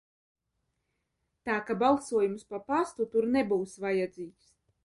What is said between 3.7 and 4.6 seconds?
vajadzīgs.